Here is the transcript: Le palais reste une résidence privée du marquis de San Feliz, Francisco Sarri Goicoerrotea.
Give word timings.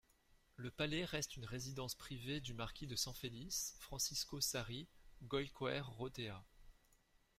Le 0.55 0.71
palais 0.71 1.05
reste 1.05 1.35
une 1.37 1.45
résidence 1.45 1.93
privée 1.93 2.39
du 2.41 2.55
marquis 2.55 2.87
de 2.87 2.95
San 2.95 3.13
Feliz, 3.13 3.75
Francisco 3.77 4.41
Sarri 4.41 4.87
Goicoerrotea. 5.25 6.43